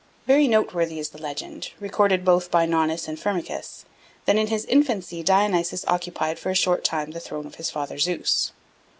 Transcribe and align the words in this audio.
Very 0.25 0.47
noteworthy 0.47 0.97
is 0.97 1.09
the 1.09 1.21
legend, 1.21 1.73
recorded 1.79 2.25
both 2.25 2.49
by 2.49 2.65
Nonnus 2.65 3.07
and 3.07 3.19
Firmicus, 3.19 3.85
that 4.25 4.35
in 4.35 4.47
his 4.47 4.65
infancy 4.65 5.21
Dionysus 5.21 5.85
occupied 5.87 6.39
for 6.39 6.49
a 6.49 6.55
short 6.55 6.83
time 6.83 7.11
the 7.11 7.19
throne 7.19 7.45
of 7.45 7.53
his 7.61 7.69
father 7.69 7.99
Zeus. 7.99 8.51